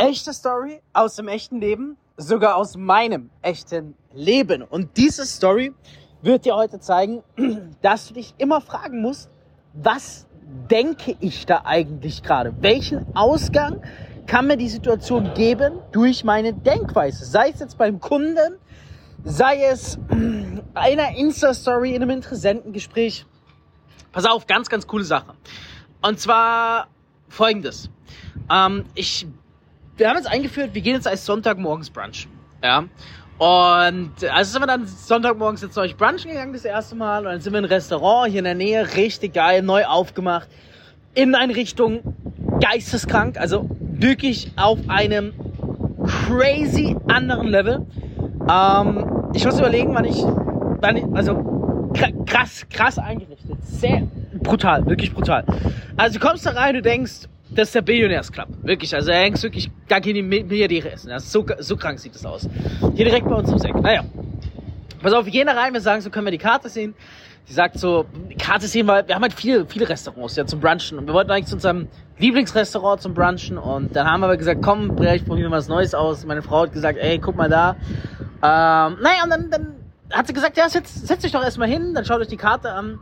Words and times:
echte 0.00 0.32
Story 0.32 0.80
aus 0.92 1.16
dem 1.16 1.28
echten 1.28 1.60
Leben, 1.60 1.96
sogar 2.16 2.56
aus 2.56 2.76
meinem 2.76 3.30
echten 3.42 3.94
Leben. 4.14 4.62
Und 4.62 4.96
diese 4.96 5.26
Story 5.26 5.74
wird 6.22 6.44
dir 6.44 6.56
heute 6.56 6.80
zeigen, 6.80 7.22
dass 7.82 8.08
du 8.08 8.14
dich 8.14 8.34
immer 8.38 8.60
fragen 8.60 9.02
musst, 9.02 9.30
was 9.74 10.26
denke 10.70 11.16
ich 11.20 11.46
da 11.46 11.62
eigentlich 11.64 12.22
gerade? 12.22 12.54
Welchen 12.60 13.14
Ausgang 13.14 13.82
kann 14.26 14.46
mir 14.46 14.56
die 14.56 14.68
Situation 14.68 15.34
geben 15.34 15.78
durch 15.92 16.24
meine 16.24 16.54
Denkweise? 16.54 17.24
Sei 17.24 17.50
es 17.50 17.60
jetzt 17.60 17.76
beim 17.76 18.00
Kunden, 18.00 18.56
sei 19.22 19.64
es 19.64 19.98
einer 20.74 21.16
Insta-Story 21.16 21.94
in 21.94 22.02
einem 22.02 22.10
Interessentengespräch. 22.10 23.26
Pass 24.12 24.24
auf, 24.24 24.46
ganz, 24.46 24.68
ganz 24.68 24.86
coole 24.86 25.04
Sache. 25.04 25.34
Und 26.02 26.18
zwar 26.18 26.88
folgendes. 27.28 27.90
Ähm, 28.50 28.84
ich, 28.94 29.26
wir 30.00 30.08
haben 30.08 30.16
jetzt 30.16 30.30
eingeführt, 30.30 30.70
wir 30.72 30.80
gehen 30.80 30.94
jetzt 30.94 31.06
als 31.06 31.24
Sonntagmorgens 31.26 31.90
Brunch. 31.90 32.26
Ja. 32.64 32.84
Und 33.38 34.12
also 34.32 34.52
sind 34.52 34.62
wir 34.62 34.66
dann 34.66 34.86
Sonntagmorgens 34.86 35.62
jetzt 35.62 35.78
euch 35.78 35.96
brunchen 35.96 36.30
gegangen 36.30 36.52
das 36.52 36.64
erste 36.64 36.96
Mal. 36.96 37.18
Und 37.18 37.32
dann 37.32 37.40
sind 37.40 37.52
wir 37.52 37.58
in 37.58 37.64
ein 37.66 37.70
Restaurant 37.70 38.30
hier 38.30 38.40
in 38.40 38.44
der 38.44 38.54
Nähe, 38.54 38.96
richtig 38.96 39.34
geil, 39.34 39.62
neu 39.62 39.84
aufgemacht. 39.84 40.48
Inneneinrichtung 41.14 42.00
geisteskrank, 42.60 43.38
also 43.38 43.68
wirklich 43.80 44.52
auf 44.56 44.78
einem 44.88 45.32
crazy 46.26 46.96
anderen 47.08 47.48
Level. 47.48 47.86
Ähm, 48.50 49.30
ich 49.34 49.44
muss 49.44 49.58
überlegen, 49.58 49.94
wann 49.94 50.04
ich, 50.04 50.22
wann 50.22 50.96
ich 50.96 51.04
also 51.14 51.92
krass, 52.26 52.66
krass 52.70 52.98
eingerichtet. 52.98 53.58
Sehr 53.62 54.06
brutal, 54.42 54.86
wirklich 54.86 55.12
brutal. 55.12 55.44
Also 55.96 56.18
du 56.18 56.26
kommst 56.26 56.46
da 56.46 56.50
rein, 56.50 56.74
du 56.74 56.82
denkst, 56.82 57.29
das 57.52 57.68
ist 57.68 57.74
der 57.74 57.82
Billionärsclub. 57.82 58.46
Wirklich, 58.62 58.94
also 58.94 59.10
er 59.10 59.20
hängt 59.20 59.42
wirklich 59.42 59.70
gar 59.88 60.00
keine 60.00 60.22
Milliardäre 60.22 60.92
essen. 60.92 61.08
Das 61.08 61.24
ist 61.24 61.32
so, 61.32 61.44
so 61.58 61.76
krank 61.76 61.98
sieht 61.98 62.14
das 62.14 62.24
aus. 62.24 62.48
Hier 62.94 63.04
direkt 63.04 63.28
bei 63.28 63.34
uns 63.34 63.48
ums 63.48 63.64
Eck. 63.64 63.74
Naja. 63.74 64.04
Pass 65.02 65.12
auf, 65.12 65.24
wir 65.24 65.32
gehen 65.32 65.46
da 65.46 65.54
rein, 65.54 65.72
wir 65.72 65.80
sagen, 65.80 66.02
so 66.02 66.10
können 66.10 66.26
wir 66.26 66.30
die 66.30 66.38
Karte 66.38 66.68
sehen. 66.68 66.94
Sie 67.46 67.54
sagt 67.54 67.78
so, 67.78 68.04
die 68.30 68.36
Karte 68.36 68.66
sehen 68.66 68.86
wir, 68.86 69.08
wir 69.08 69.14
haben 69.14 69.22
halt 69.22 69.32
viele, 69.32 69.66
viele 69.66 69.88
Restaurants 69.88 70.36
ja 70.36 70.44
zum 70.44 70.60
Brunchen 70.60 70.98
und 70.98 71.06
wir 71.06 71.14
wollten 71.14 71.30
eigentlich 71.30 71.46
zu 71.46 71.54
unserem 71.54 71.88
Lieblingsrestaurant 72.18 73.00
zum 73.00 73.14
Brunchen 73.14 73.56
und 73.56 73.96
dann 73.96 74.06
haben 74.06 74.20
wir 74.20 74.26
aber 74.26 74.36
gesagt, 74.36 74.60
komm, 74.62 74.96
vielleicht 74.96 75.26
probieren 75.26 75.50
wir 75.50 75.56
was 75.56 75.68
Neues 75.68 75.94
aus. 75.94 76.24
Meine 76.26 76.42
Frau 76.42 76.62
hat 76.62 76.72
gesagt, 76.72 76.98
ey, 76.98 77.18
guck 77.18 77.34
mal 77.34 77.48
da. 77.48 77.76
Ähm, 78.42 78.98
naja, 79.02 79.24
und 79.24 79.30
dann, 79.30 79.50
dann 79.50 79.74
hat 80.12 80.26
sie 80.26 80.34
gesagt, 80.34 80.58
ja, 80.58 80.68
setz, 80.68 80.94
setz 80.94 81.22
dich 81.22 81.32
doch 81.32 81.42
erstmal 81.42 81.68
hin, 81.68 81.94
dann 81.94 82.04
schaut 82.04 82.20
euch 82.20 82.28
die 82.28 82.36
Karte 82.36 82.72
an. 82.72 82.98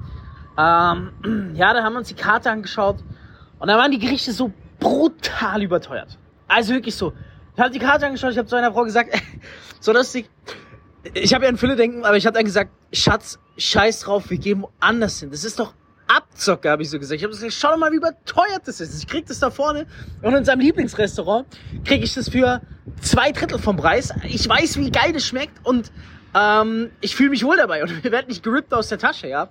Ähm, 0.57 1.53
ja, 1.57 1.75
dann 1.75 1.85
haben 1.85 1.95
wir 1.95 1.99
uns 1.99 2.09
die 2.09 2.15
Karte 2.15 2.51
angeschaut 2.51 2.97
und 3.59 3.69
dann 3.69 3.79
waren 3.79 3.91
die 3.91 3.99
Gerichte 3.99 4.33
so 4.33 4.53
brutal 4.79 5.63
überteuert. 5.63 6.19
Also 6.47 6.75
wirklich 6.75 6.95
so. 6.95 7.13
Ich 7.55 7.61
habe 7.61 7.71
die 7.71 7.79
Karte 7.79 8.07
angeschaut, 8.07 8.33
ich 8.33 8.39
habe 8.39 8.49
zu 8.49 8.57
einer 8.57 8.73
Frau 8.73 8.85
gesagt, 8.85 9.11
so 9.81 9.93
lustig. 9.93 10.31
Ich 11.15 11.35
habe 11.35 11.45
ja 11.45 11.51
ein 11.51 11.57
Fülle 11.57 11.77
denken, 11.77 12.05
aber 12.05 12.17
ich 12.17 12.27
habe 12.27 12.35
dann 12.35 12.45
gesagt, 12.45 12.71
Schatz, 12.93 13.39
scheiß 13.57 14.01
drauf, 14.01 14.31
wir 14.31 14.39
gehen 14.39 14.63
woanders 14.63 15.21
hin. 15.21 15.31
Das 15.31 15.45
ist 15.45 15.59
doch 15.59 15.75
Abzocke, 16.09 16.71
habe 16.71 16.83
ich 16.83 16.91
so 16.91 16.99
gesagt. 16.99 17.19
Ich 17.19 17.25
habe 17.25 17.33
gesagt, 17.33 17.53
schau 17.53 17.71
doch 17.71 17.77
mal, 17.77 17.93
wie 17.93 17.97
überteuert 17.97 18.63
das 18.67 18.81
ist. 18.81 18.99
Ich 18.99 19.07
krieg 19.07 19.27
das 19.27 19.41
da 19.41 19.51
vorne 19.51 19.87
und 20.23 20.35
in 20.35 20.45
seinem 20.45 20.61
Lieblingsrestaurant 20.61 21.47
kriege 21.85 22.05
ich 22.05 22.15
das 22.15 22.31
für 22.31 22.63
zwei 23.01 23.33
Drittel 23.33 23.59
vom 23.59 23.77
Preis. 23.77 24.13
Ich 24.25 24.49
weiß, 24.49 24.79
wie 24.79 24.91
geil 24.91 25.13
das 25.13 25.27
schmeckt 25.27 25.65
und 25.65 25.93
ähm, 26.35 26.91
ich 27.01 27.15
fühle 27.15 27.31
mich 27.31 27.45
wohl 27.45 27.57
dabei 27.57 27.83
und 27.83 28.03
wir 28.05 28.13
werden 28.13 28.27
nicht 28.29 28.43
gerippt 28.43 28.73
aus 28.73 28.89
der 28.89 28.99
Tasche, 28.99 29.29
ja. 29.29 29.51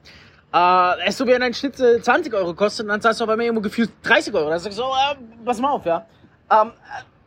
Äh, 0.54 1.08
es 1.08 1.18
so 1.18 1.28
wie 1.28 1.36
ein 1.36 1.54
Schnitzel 1.54 2.02
20 2.02 2.34
Euro 2.34 2.54
kostet 2.54 2.86
und 2.86 2.90
dann 2.90 3.02
zahlst 3.02 3.20
du 3.20 3.26
bei 3.26 3.36
mir 3.36 3.46
irgendwo 3.46 3.62
gefühlt 3.62 3.92
30 4.04 4.34
Euro. 4.34 4.50
Da 4.50 4.60
sagst 4.60 4.78
du 4.78 4.84
so, 4.84 4.90
äh, 4.90 5.16
pass 5.44 5.60
mal 5.60 5.72
auf, 5.72 5.86
ja. 5.86 6.06
Ähm, 6.50 6.72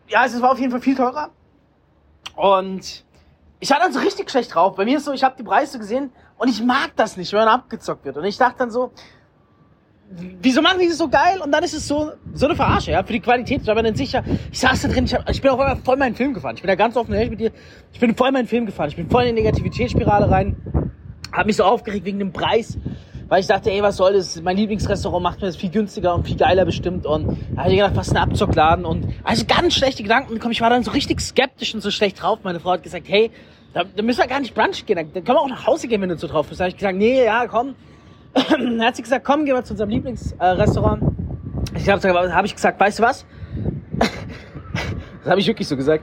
ja, 0.08 0.24
es 0.24 0.40
war 0.40 0.52
auf 0.52 0.58
jeden 0.58 0.70
Fall 0.70 0.80
viel 0.80 0.96
teurer. 0.96 1.30
Und 2.34 3.04
ich 3.60 3.70
hatte 3.70 3.82
dann 3.82 3.92
so 3.92 4.00
richtig 4.00 4.30
schlecht 4.30 4.54
drauf. 4.54 4.74
Bei 4.76 4.84
mir 4.84 4.96
ist 4.96 5.04
so, 5.04 5.12
ich 5.12 5.22
habe 5.22 5.34
die 5.38 5.42
Preise 5.42 5.78
gesehen 5.78 6.10
und 6.38 6.48
ich 6.48 6.62
mag 6.62 6.92
das 6.96 7.16
nicht, 7.16 7.32
wenn 7.32 7.40
man 7.40 7.48
abgezockt 7.48 8.04
wird. 8.04 8.16
Und 8.16 8.24
ich 8.24 8.38
dachte 8.38 8.56
dann 8.58 8.70
so, 8.70 8.92
wieso 10.10 10.62
machen 10.62 10.78
die 10.80 10.88
das 10.88 10.98
so 10.98 11.08
geil? 11.08 11.40
Und 11.42 11.52
dann 11.52 11.62
ist 11.62 11.74
es 11.74 11.86
so, 11.86 12.12
so 12.32 12.46
eine 12.46 12.56
Verarsche, 12.56 12.92
ja, 12.92 13.02
für 13.02 13.12
die 13.12 13.20
Qualität. 13.20 13.60
Ich 13.60 13.66
war 13.66 13.74
mir 13.74 13.82
dann 13.82 13.94
sicher, 13.94 14.24
ich 14.50 14.58
saß 14.58 14.82
da 14.82 14.88
drin, 14.88 15.04
ich, 15.04 15.14
hab, 15.14 15.28
ich 15.28 15.42
bin 15.42 15.50
auch 15.50 15.78
voll 15.84 15.96
meinen 15.96 16.14
Film 16.14 16.32
gefahren. 16.32 16.56
Ich 16.56 16.62
bin 16.62 16.68
da 16.68 16.74
ganz 16.74 16.96
offen 16.96 17.12
ehrlich 17.12 17.30
mit 17.30 17.40
dir. 17.40 17.52
Ich 17.92 18.00
bin 18.00 18.16
voll 18.16 18.32
meinen 18.32 18.48
Film 18.48 18.66
gefahren. 18.66 18.88
Ich 18.88 18.96
bin 18.96 19.10
voll 19.10 19.24
in 19.24 19.36
die 19.36 19.42
Negativitätsspirale 19.42 20.30
rein. 20.30 20.56
Hab 21.32 21.46
mich 21.46 21.56
so 21.56 21.64
aufgeregt 21.64 22.06
wegen 22.06 22.18
dem 22.18 22.32
Preis. 22.32 22.78
Weil 23.30 23.42
ich 23.42 23.46
dachte, 23.46 23.70
ey, 23.70 23.80
was 23.80 23.96
soll 23.96 24.14
das? 24.14 24.42
Mein 24.42 24.56
Lieblingsrestaurant 24.56 25.22
macht 25.22 25.40
mir 25.40 25.46
das 25.46 25.56
viel 25.56 25.70
günstiger 25.70 26.16
und 26.16 26.26
viel 26.26 26.36
geiler 26.36 26.64
bestimmt. 26.64 27.06
Und 27.06 27.38
da 27.54 27.62
habe 27.62 27.70
ich 27.70 27.76
gedacht, 27.76 27.94
was 27.94 28.10
ein 28.10 28.16
Abzockladen. 28.16 28.84
Und 28.84 29.14
also 29.22 29.44
ganz 29.46 29.74
schlechte 29.74 30.02
Gedanken 30.02 30.34
bekommen. 30.34 30.50
Ich 30.50 30.60
war 30.60 30.68
dann 30.68 30.82
so 30.82 30.90
richtig 30.90 31.20
skeptisch 31.20 31.72
und 31.72 31.80
so 31.80 31.92
schlecht 31.92 32.20
drauf. 32.20 32.40
Meine 32.42 32.58
Frau 32.58 32.72
hat 32.72 32.82
gesagt, 32.82 33.08
hey, 33.08 33.30
da, 33.72 33.84
da 33.84 34.02
müssen 34.02 34.18
wir 34.18 34.26
gar 34.26 34.40
nicht 34.40 34.52
brunchen 34.52 34.84
gehen. 34.84 34.96
Dann 34.96 35.12
können 35.12 35.26
wir 35.26 35.40
auch 35.42 35.48
nach 35.48 35.64
Hause 35.64 35.86
gehen, 35.86 36.02
wenn 36.02 36.08
du 36.08 36.18
so 36.18 36.26
drauf 36.26 36.48
bist. 36.48 36.58
Da 36.58 36.64
habe 36.64 36.70
ich 36.70 36.76
gesagt, 36.76 36.98
nee, 36.98 37.24
ja, 37.24 37.46
komm. 37.46 37.76
dann 38.50 38.82
hat 38.82 38.96
sie 38.96 39.02
gesagt, 39.02 39.24
komm, 39.24 39.44
gehen 39.44 39.54
wir 39.54 39.62
zu 39.62 39.74
unserem 39.74 39.90
Lieblingsrestaurant. 39.90 41.00
Äh, 41.00 41.78
ich 41.78 41.88
habe 41.88 42.34
hab 42.34 42.44
ich 42.44 42.54
gesagt, 42.56 42.80
weißt 42.80 42.98
du 42.98 43.02
was? 43.04 43.24
das 45.22 45.30
habe 45.30 45.38
ich 45.38 45.46
wirklich 45.46 45.68
so 45.68 45.76
gesagt. 45.76 46.02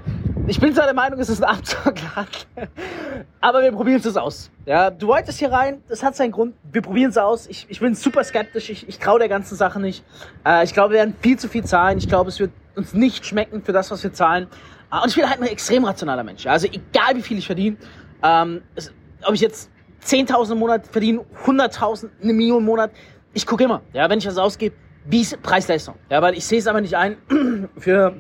Ich 0.50 0.62
bin 0.62 0.74
zwar 0.74 0.86
der 0.86 0.94
Meinung, 0.94 1.20
es 1.20 1.28
ist 1.28 1.44
ein 1.44 1.58
Abzockladen, 1.58 2.30
aber 3.42 3.62
wir 3.62 3.74
probieren 3.74 4.00
es 4.00 4.16
aus. 4.16 4.50
Ja, 4.66 4.90
du 4.90 5.08
wolltest 5.08 5.40
hier 5.40 5.52
rein, 5.52 5.84
das 5.90 6.04
hat 6.04 6.16
seinen 6.16 6.32
Grund. 6.32 6.56
Wir 6.72 6.82
probieren 6.82 7.10
es 7.10 7.18
aus. 7.18 7.48
Ich, 7.48 7.66
ich 7.68 7.82
bin 7.82 7.96
super 7.96 8.24
skeptisch. 8.24 8.70
Ich, 8.70 8.88
ich 8.88 8.98
traue 8.98 9.20
der 9.20 9.28
ganzen 9.28 9.58
Sache 9.58 9.82
nicht. 9.82 10.06
Äh, 10.46 10.64
ich 10.64 10.74
glaube, 10.74 10.94
wir 10.94 11.00
werden 11.00 11.16
viel 11.22 11.38
zu 11.38 11.50
viel 11.50 11.66
zahlen. 11.66 11.98
Ich 11.98 12.08
glaube, 12.08 12.30
es 12.30 12.40
wird 12.40 12.52
uns 12.78 12.94
nicht 12.94 13.26
schmecken 13.26 13.62
für 13.62 13.74
das, 13.74 13.92
was 13.92 14.02
wir 14.04 14.14
zahlen. 14.14 14.48
Äh, 14.90 15.04
und 15.04 15.10
ich 15.10 15.16
bin 15.16 15.30
halt 15.30 15.42
ein 15.42 15.48
extrem 15.48 15.84
rationaler 15.84 16.24
Mensch. 16.24 16.48
Also 16.48 16.68
egal, 16.68 17.16
wie 17.16 17.22
viel 17.24 17.40
ich 17.40 17.46
verdiene, 17.46 17.76
ähm, 18.24 18.62
es, 18.76 18.94
ob 19.26 19.34
ich 19.34 19.42
jetzt 19.42 19.70
10.000 20.06 20.54
im 20.54 20.60
Monat 20.60 20.88
verdiene, 20.88 21.26
100.000, 21.46 22.08
eine 22.24 22.32
Million 22.32 22.60
im 22.60 22.66
Monat, 22.66 22.92
ich 23.34 23.46
gucke 23.46 23.66
immer, 23.66 23.82
ja, 23.92 24.10
wenn 24.10 24.20
ich 24.20 24.26
was 24.26 24.38
ausgebe, 24.38 24.78
wie 25.04 25.22
ist 25.22 25.42
Preis-Leistung. 25.44 25.96
Ja, 26.10 26.22
weil 26.22 26.36
ich 26.36 26.46
sehe 26.46 26.60
es 26.60 26.68
aber 26.68 26.80
nicht 26.80 26.96
ein, 26.96 27.18
für 27.78 28.16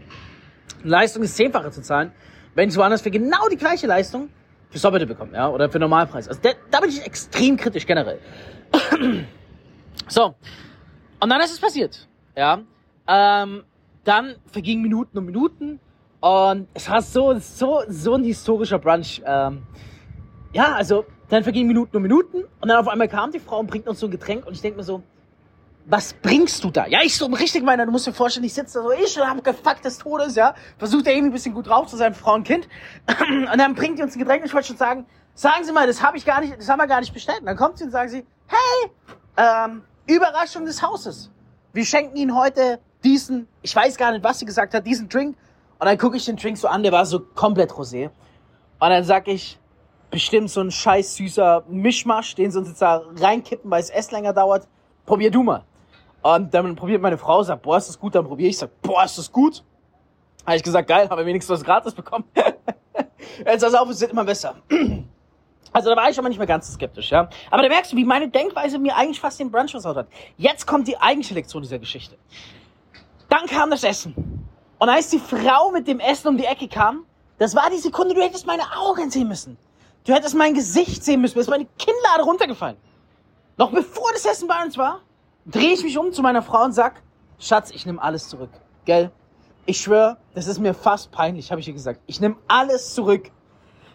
Leistung 0.83 1.23
ist 1.23 1.35
Zehnfache 1.35 1.71
zu 1.71 1.81
zahlen, 1.81 2.11
wenn 2.55 2.69
ich 2.69 2.77
woanders 2.77 3.01
für 3.01 3.11
genau 3.11 3.47
die 3.49 3.57
gleiche 3.57 3.87
Leistung 3.87 4.29
für 4.69 4.79
Doppelte 4.79 5.05
bekomme, 5.05 5.33
ja, 5.33 5.49
oder 5.49 5.69
für 5.69 5.79
Normalpreis. 5.79 6.27
Also 6.27 6.41
da, 6.41 6.49
da 6.69 6.79
bin 6.81 6.89
ich 6.89 7.05
extrem 7.05 7.57
kritisch 7.57 7.85
generell. 7.85 8.19
so. 10.07 10.35
Und 11.19 11.29
dann 11.29 11.41
ist 11.41 11.51
es 11.51 11.59
passiert, 11.59 12.07
ja. 12.35 12.61
Ähm, 13.07 13.63
dann 14.03 14.35
vergingen 14.45 14.83
Minuten 14.83 15.17
und 15.17 15.25
Minuten 15.25 15.79
und 16.19 16.67
es 16.73 16.89
war 16.89 17.01
so, 17.01 17.37
so, 17.39 17.83
so 17.87 18.15
ein 18.15 18.23
historischer 18.23 18.79
Brunch. 18.79 19.21
Ähm, 19.25 19.63
ja, 20.53 20.73
also 20.73 21.05
dann 21.29 21.43
vergingen 21.43 21.67
Minuten 21.67 21.95
und 21.97 22.03
Minuten 22.03 22.43
und 22.61 22.67
dann 22.67 22.77
auf 22.77 22.87
einmal 22.87 23.07
kam 23.07 23.31
die 23.31 23.39
Frau 23.39 23.59
und 23.59 23.67
bringt 23.67 23.87
uns 23.87 23.99
so 23.99 24.07
ein 24.07 24.11
Getränk 24.11 24.45
und 24.45 24.53
ich 24.53 24.61
denke 24.61 24.77
mir 24.77 24.83
so, 24.83 25.03
was 25.89 26.13
bringst 26.13 26.63
du 26.65 26.69
da? 26.69 26.85
Ja, 26.85 26.99
ich 27.01 27.15
so 27.15 27.27
richtig 27.27 27.63
meiner, 27.63 27.85
du 27.85 27.91
musst 27.91 28.05
dir 28.07 28.13
vorstellen, 28.13 28.45
ich 28.45 28.53
sitze 28.53 28.79
da 28.79 28.83
so, 28.83 28.91
ich 28.91 29.17
hab 29.17 29.41
gefuckt 29.41 29.85
des 29.85 29.97
Todes, 29.97 30.35
ja. 30.35 30.53
Versucht 30.77 31.07
er 31.07 31.13
irgendwie 31.13 31.29
ein 31.29 31.33
bisschen 31.33 31.53
gut 31.53 31.67
drauf 31.67 31.87
zu 31.87 31.95
sein, 31.95 32.13
Frau 32.13 32.33
und 32.33 32.43
Kind. 32.43 32.67
Und 33.29 33.57
dann 33.57 33.73
bringt 33.73 33.97
die 33.97 34.03
uns 34.03 34.15
ein 34.15 34.19
Getränk 34.19 34.41
und 34.41 34.47
ich 34.47 34.53
wollte 34.53 34.67
schon 34.67 34.77
sagen, 34.77 35.05
sagen 35.33 35.63
Sie 35.63 35.71
mal, 35.71 35.87
das 35.87 36.03
habe 36.03 36.17
ich 36.17 36.25
gar 36.25 36.41
nicht, 36.41 36.57
das 36.57 36.67
haben 36.67 36.79
wir 36.79 36.87
gar 36.87 36.99
nicht 36.99 37.13
bestellt. 37.13 37.39
Und 37.39 37.45
dann 37.45 37.55
kommt 37.55 37.77
sie 37.77 37.85
und 37.85 37.91
sagen 37.91 38.09
sie, 38.09 38.25
hey, 38.47 38.91
ähm, 39.37 39.83
Überraschung 40.07 40.65
des 40.65 40.81
Hauses. 40.81 41.31
Wir 41.71 41.85
schenken 41.85 42.17
Ihnen 42.17 42.35
heute 42.35 42.79
diesen, 43.03 43.47
ich 43.61 43.73
weiß 43.73 43.95
gar 43.97 44.11
nicht, 44.11 44.23
was 44.23 44.39
sie 44.39 44.45
gesagt 44.45 44.73
hat, 44.73 44.85
diesen 44.85 45.07
Drink. 45.07 45.37
Und 45.79 45.85
dann 45.85 45.97
gucke 45.97 46.17
ich 46.17 46.25
den 46.25 46.35
Drink 46.35 46.57
so 46.57 46.67
an, 46.67 46.83
der 46.83 46.91
war 46.91 47.05
so 47.05 47.19
komplett 47.19 47.71
rosé. 47.71 48.09
Und 48.79 48.89
dann 48.89 49.03
sag 49.03 49.27
ich, 49.27 49.57
bestimmt 50.09 50.49
so 50.49 50.61
ein 50.61 50.71
scheiß 50.71 51.15
süßer 51.15 51.63
Mischmasch, 51.69 52.35
den 52.35 52.51
sie 52.51 52.59
uns 52.59 52.69
jetzt 52.69 52.81
da 52.81 53.03
reinkippen, 53.19 53.69
weil 53.69 53.81
es 53.81 53.89
erst 53.89 54.11
länger 54.11 54.33
dauert. 54.33 54.67
Probier 55.05 55.31
du 55.31 55.43
mal. 55.43 55.63
Und 56.21 56.53
dann 56.53 56.75
probiert 56.75 57.01
meine 57.01 57.17
Frau, 57.17 57.43
sagt, 57.43 57.61
boah, 57.61 57.77
ist 57.77 57.89
das 57.89 57.99
gut, 57.99 58.15
dann 58.15 58.25
probiere 58.25 58.49
ich, 58.49 58.57
sag, 58.57 58.81
boah, 58.81 59.03
ist 59.03 59.17
das 59.17 59.31
gut. 59.31 59.63
Habe 60.45 60.57
ich 60.57 60.63
gesagt, 60.63 60.87
geil, 60.87 61.09
habe 61.09 61.25
wenigstens 61.25 61.59
was 61.59 61.63
gratis 61.63 61.93
bekommen. 61.93 62.25
Jetzt 63.45 63.63
pass 63.63 63.73
auf, 63.73 63.89
es 63.89 64.01
wird 64.01 64.11
immer 64.11 64.25
besser. 64.25 64.55
Also 65.73 65.89
da 65.89 65.97
war 65.97 66.09
ich 66.09 66.19
mal 66.19 66.29
nicht 66.29 66.37
mehr 66.37 66.47
ganz 66.47 66.73
skeptisch, 66.73 67.11
ja. 67.11 67.29
Aber 67.51 67.61
da 67.61 67.67
merkst 67.67 67.91
du, 67.91 67.97
wie 67.97 68.05
meine 68.05 68.29
Denkweise 68.29 68.79
mir 68.79 68.95
eigentlich 68.95 69.19
fast 69.19 69.39
den 69.39 69.51
Brunch 69.51 69.71
versaut 69.71 69.97
hat. 69.97 70.07
Jetzt 70.37 70.65
kommt 70.65 70.87
die 70.87 70.97
eigentliche 70.97 71.35
Lektion 71.35 71.61
dieser 71.61 71.77
Geschichte. 71.77 72.17
Dann 73.29 73.45
kam 73.45 73.69
das 73.69 73.83
Essen. 73.83 74.47
Und 74.79 74.89
als 74.89 75.09
die 75.09 75.19
Frau 75.19 75.69
mit 75.71 75.87
dem 75.87 75.99
Essen 75.99 76.29
um 76.29 76.37
die 76.37 76.45
Ecke 76.45 76.67
kam, 76.67 77.05
das 77.37 77.53
war 77.53 77.69
die 77.69 77.77
Sekunde, 77.77 78.15
du 78.15 78.21
hättest 78.21 78.47
meine 78.47 78.63
Augen 78.77 79.11
sehen 79.11 79.27
müssen. 79.27 79.57
Du 80.05 80.13
hättest 80.13 80.35
mein 80.35 80.53
Gesicht 80.53 81.03
sehen 81.03 81.21
müssen, 81.21 81.37
mir 81.37 81.41
ist 81.41 81.49
meine 81.49 81.67
Kinnlade 81.77 82.23
runtergefallen. 82.23 82.77
Noch 83.57 83.71
bevor 83.71 84.11
das 84.13 84.25
Essen 84.25 84.47
bei 84.47 84.63
uns 84.63 84.77
war, 84.77 85.01
drehe 85.47 85.73
ich 85.73 85.83
mich 85.83 85.97
um 85.97 86.11
zu 86.11 86.21
meiner 86.21 86.41
Frau 86.41 86.63
und 86.63 86.73
sag, 86.73 87.01
Schatz, 87.39 87.71
ich 87.71 87.85
nehme 87.85 88.01
alles 88.01 88.29
zurück. 88.29 88.51
Gell? 88.85 89.11
Ich 89.65 89.81
schwöre, 89.81 90.17
das 90.33 90.47
ist 90.47 90.59
mir 90.59 90.73
fast 90.73 91.11
peinlich, 91.11 91.51
habe 91.51 91.61
ich 91.61 91.67
ihr 91.67 91.73
gesagt. 91.73 92.01
Ich 92.05 92.21
nehme 92.21 92.35
alles 92.47 92.93
zurück. 92.93 93.31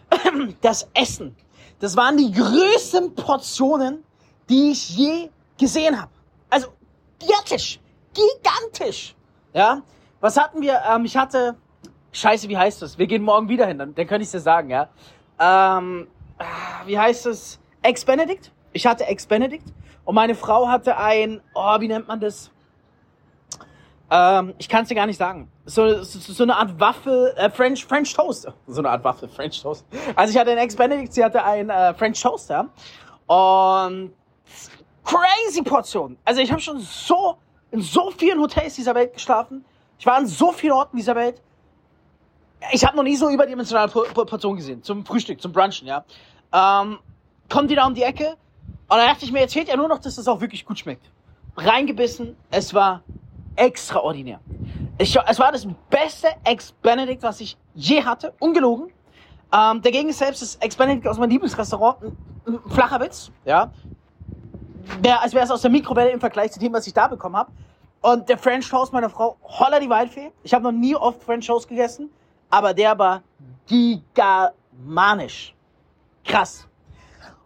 Das 0.61 0.87
Essen, 0.93 1.35
das 1.79 1.97
waren 1.97 2.17
die 2.17 2.31
größten 2.31 3.15
Portionen, 3.15 4.03
die 4.49 4.71
ich 4.71 4.95
je 4.95 5.29
gesehen 5.57 5.99
habe. 5.99 6.11
Also 6.49 6.67
gigantisch, 7.19 7.79
gigantisch. 8.13 9.15
Ja, 9.53 9.81
was 10.19 10.37
hatten 10.37 10.61
wir? 10.61 10.81
Ähm, 10.87 11.05
ich 11.05 11.17
hatte 11.17 11.55
Scheiße, 12.11 12.47
wie 12.47 12.57
heißt 12.57 12.81
das? 12.81 12.97
Wir 12.97 13.07
gehen 13.07 13.23
morgen 13.23 13.49
wieder 13.49 13.65
hin, 13.65 13.79
dann, 13.79 13.95
dann 13.95 14.07
könnte 14.07 14.23
ich 14.23 14.31
dir 14.31 14.39
sagen, 14.39 14.69
ja. 14.69 14.89
Ähm, 15.39 16.07
wie 16.85 16.97
heißt 16.97 17.25
es? 17.25 17.59
Ex-Benedict? 17.81 18.51
Ich 18.71 18.85
hatte 18.85 19.05
Ex-Benedict 19.05 19.65
und 20.05 20.15
meine 20.15 20.35
Frau 20.35 20.67
hatte 20.67 20.97
ein, 20.97 21.41
oh, 21.53 21.79
wie 21.79 21.87
nennt 21.87 22.07
man 22.07 22.19
das? 22.19 22.51
Ähm, 24.09 24.53
ich 24.57 24.69
kann 24.69 24.83
es 24.83 24.89
dir 24.89 24.95
gar 24.95 25.07
nicht 25.07 25.17
sagen. 25.17 25.49
So, 25.65 26.03
so, 26.03 26.19
so 26.19 26.43
eine 26.43 26.55
Art 26.55 26.79
Waffel, 26.79 27.33
äh, 27.37 27.49
French, 27.49 27.85
French 27.85 28.13
Toast. 28.13 28.47
So 28.67 28.81
eine 28.81 28.89
Art 28.89 29.03
Waffel, 29.03 29.29
French 29.29 29.61
Toast. 29.61 29.85
Also 30.15 30.31
ich 30.31 30.37
hatte 30.37 30.51
ein 30.51 30.57
Ex-Benedict, 30.57 31.13
sie 31.13 31.23
hatte 31.23 31.43
ein 31.43 31.69
äh, 31.69 31.93
French 31.93 32.21
Toast, 32.21 32.49
ja. 32.49 32.67
Und 33.27 34.13
crazy 35.03 35.61
Portion. 35.63 36.17
Also 36.25 36.41
ich 36.41 36.51
habe 36.51 36.61
schon 36.61 36.79
so 36.79 37.37
in 37.71 37.81
so 37.81 38.11
vielen 38.11 38.39
Hotels 38.39 38.75
dieser 38.75 38.93
Welt 38.93 39.13
geschlafen. 39.13 39.65
Ich 39.97 40.05
war 40.05 40.15
an 40.15 40.27
so 40.27 40.51
vielen 40.51 40.73
Orten 40.73 40.97
dieser 40.97 41.15
Welt. 41.15 41.41
Ich 42.71 42.85
habe 42.85 42.95
noch 42.95 43.03
nie 43.03 43.15
so 43.15 43.29
überdimensionale 43.29 43.89
Portionen 43.89 44.57
gesehen. 44.57 44.83
Zum 44.83 45.05
Frühstück, 45.05 45.41
zum 45.41 45.51
Brunchen, 45.51 45.87
ja. 45.87 46.05
Ähm, 46.53 46.99
kommt 47.49 47.71
die 47.71 47.75
da 47.75 47.85
um 47.85 47.93
die 47.93 48.03
Ecke. 48.03 48.37
Und 48.93 48.99
dann 48.99 49.07
dachte 49.07 49.25
ich 49.25 49.31
mir, 49.31 49.39
jetzt 49.39 49.53
fehlt 49.53 49.67
ja 49.67 49.75
nur 49.75 49.87
noch, 49.87 49.97
dass 49.97 50.17
das 50.17 50.27
auch 50.27 50.39
wirklich 50.39 50.67
gut 50.67 50.77
schmeckt. 50.77 51.09
Reingebissen, 51.57 52.37
es 52.51 52.75
war 52.75 53.01
extraordinär. 53.55 54.39
Ich, 54.99 55.17
es 55.17 55.39
war 55.39 55.51
das 55.51 55.65
beste 55.89 56.27
Ex-Benedict, 56.43 57.23
was 57.23 57.41
ich 57.41 57.57
je 57.73 58.03
hatte. 58.03 58.35
Ungelogen. 58.37 58.93
Ähm, 59.51 59.81
dagegen 59.81 60.09
ist 60.09 60.19
selbst 60.19 60.43
das 60.43 60.57
Ex-Benedict 60.57 61.07
aus 61.07 61.17
meinem 61.17 61.31
Lieblingsrestaurant 61.31 62.03
ein, 62.03 62.17
ein 62.45 62.59
flacher 62.69 62.99
Witz, 62.99 63.31
ja. 63.45 63.71
Wär, 65.01 65.19
als 65.23 65.33
wäre 65.33 65.45
es 65.45 65.49
aus 65.49 65.63
der 65.63 65.71
Mikrowelle 65.71 66.11
im 66.11 66.19
Vergleich 66.19 66.51
zu 66.51 66.59
dem, 66.59 66.71
was 66.71 66.85
ich 66.85 66.93
da 66.93 67.07
bekommen 67.07 67.35
habe. 67.35 67.51
Und 68.01 68.29
der 68.29 68.37
French 68.37 68.69
Toast 68.69 68.93
meiner 68.93 69.09
Frau, 69.09 69.37
holla 69.41 69.79
die 69.79 69.89
Waldfee. 69.89 70.31
Ich 70.43 70.53
habe 70.53 70.65
noch 70.65 70.71
nie 70.71 70.95
oft 70.95 71.23
French 71.23 71.47
Toast 71.47 71.67
gegessen, 71.67 72.11
aber 72.51 72.75
der 72.75 72.95
war 72.99 73.23
gigamanisch. 73.65 75.55
Krass. 76.23 76.67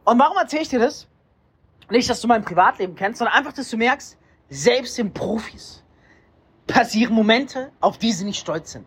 Und 0.03 0.19
warum 0.19 0.35
erzähle 0.35 0.63
ich 0.63 0.67
dir 0.69 0.79
das? 0.79 1.07
Nicht, 1.89 2.10
dass 2.10 2.22
du 2.22 2.28
mein 2.28 2.44
Privatleben 2.44 2.95
kennst, 2.95 3.19
sondern 3.19 3.36
einfach, 3.36 3.54
dass 3.54 3.69
du 3.69 3.78
merkst, 3.78 4.18
selbst 4.50 4.98
den 4.98 5.13
Profis 5.13 5.84
passieren 6.66 7.13
Momente, 7.13 7.72
auf 7.80 7.98
die 7.98 8.12
sie 8.12 8.25
nicht 8.25 8.39
stolz 8.39 8.74
sind. 8.74 8.86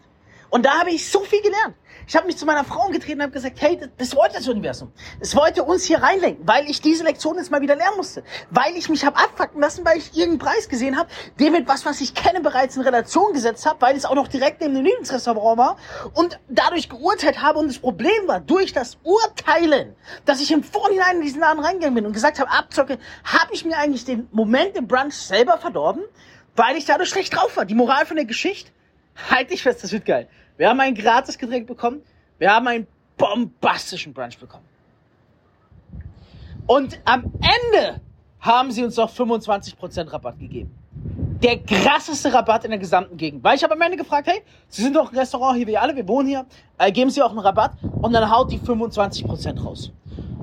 Und 0.51 0.67
da 0.67 0.81
habe 0.81 0.91
ich 0.91 1.09
so 1.09 1.21
viel 1.21 1.41
gelernt. 1.43 1.77
Ich 2.11 2.17
habe 2.17 2.27
mich 2.27 2.37
zu 2.37 2.45
meiner 2.45 2.65
Frau 2.65 2.87
umgetreten 2.87 3.19
und 3.19 3.23
habe 3.23 3.33
gesagt, 3.33 3.61
hey, 3.61 3.79
das 3.97 4.17
wollte 4.17 4.35
das 4.35 4.49
Universum. 4.49 4.93
Es 5.21 5.37
wollte 5.37 5.63
uns 5.63 5.85
hier 5.85 6.03
reinlenken, 6.03 6.47
weil 6.47 6.69
ich 6.69 6.81
diese 6.81 7.05
Lektion 7.05 7.37
jetzt 7.37 7.53
mal 7.53 7.61
wieder 7.61 7.77
lernen 7.77 7.97
musste. 7.97 8.25
Weil 8.51 8.77
ich 8.77 8.89
mich 8.89 9.05
habe 9.05 9.17
abfacken 9.17 9.61
lassen, 9.61 9.85
weil 9.85 9.99
ich 9.99 10.17
irgendeinen 10.17 10.39
Preis 10.41 10.69
gesehen 10.69 10.99
habe, 10.99 11.09
der 11.39 11.53
mit 11.53 11.69
was, 11.69 11.87
was 11.87 12.01
ich 12.01 12.15
kenne, 12.15 12.41
bereits 12.41 12.75
in 12.75 12.83
Relation 12.83 13.33
gesetzt 13.33 13.65
habe, 13.65 13.81
weil 13.81 13.97
es 13.97 14.05
auch 14.05 14.17
noch 14.17 14.27
direkt 14.27 14.61
neben 14.61 14.75
dem 14.75 14.85
Lieblingsrestaurant 14.85 15.57
war 15.57 15.77
und 16.15 16.41
dadurch 16.49 16.89
geurteilt 16.89 17.41
habe. 17.41 17.61
Und 17.61 17.69
das 17.69 17.79
Problem 17.79 18.27
war, 18.27 18.41
durch 18.41 18.73
das 18.73 18.99
Urteilen, 19.05 19.95
dass 20.25 20.41
ich 20.41 20.51
im 20.51 20.65
Vorhinein 20.65 21.19
in 21.19 21.23
diesen 21.23 21.41
Laden 21.41 21.63
reingegangen 21.63 21.95
bin 21.95 22.07
und 22.07 22.13
gesagt 22.13 22.41
habe, 22.41 22.51
abzocke, 22.51 22.99
habe 23.23 23.55
ich 23.55 23.65
mir 23.65 23.77
eigentlich 23.77 24.05
den 24.05 24.27
Moment 24.33 24.77
im 24.77 24.89
Brunch 24.89 25.15
selber 25.15 25.59
verdorben, 25.59 26.03
weil 26.57 26.77
ich 26.77 26.87
dadurch 26.87 27.11
schlecht 27.11 27.37
drauf 27.37 27.57
war. 27.57 27.67
Die 27.67 27.77
Moral 27.77 28.05
von 28.05 28.17
der 28.17 28.25
Geschichte, 28.25 28.73
halt 29.31 29.51
dich 29.51 29.63
fest, 29.63 29.85
das 29.85 29.93
wird 29.93 30.07
geil. 30.07 30.29
Wir 30.61 30.69
haben 30.69 30.81
ein 30.81 30.95
gratis 30.95 31.39
Getränk 31.39 31.67
bekommen. 31.67 32.03
Wir 32.37 32.55
haben 32.55 32.67
einen 32.69 32.87
bombastischen 33.17 34.13
Brunch 34.13 34.39
bekommen. 34.39 34.67
Und 36.67 37.01
am 37.07 37.33
Ende 37.41 38.03
haben 38.41 38.71
sie 38.71 38.85
uns 38.85 38.99
noch 38.99 39.11
25% 39.11 40.13
Rabatt 40.13 40.39
gegeben. 40.39 40.75
Der 41.43 41.61
krasseste 41.61 42.35
Rabatt 42.35 42.67
in 42.67 42.73
der 42.73 42.79
gesamten 42.79 43.17
Gegend. 43.17 43.43
Weil 43.43 43.57
ich 43.57 43.65
habe 43.65 43.73
am 43.73 43.81
Ende 43.81 43.97
gefragt, 43.97 44.29
hey, 44.29 44.43
Sie 44.69 44.83
sind 44.83 44.95
doch 44.95 45.11
ein 45.11 45.19
Restaurant 45.19 45.57
hier 45.57 45.67
wie 45.67 45.79
alle, 45.79 45.97
wir 45.97 46.07
wohnen 46.07 46.29
hier, 46.29 46.45
äh, 46.77 46.93
geben 46.93 47.09
Sie 47.09 47.23
auch 47.23 47.31
einen 47.31 47.39
Rabatt? 47.39 47.79
Und 48.03 48.13
dann 48.13 48.31
haut 48.31 48.53
die 48.53 48.59
25% 48.59 49.65
raus. 49.65 49.93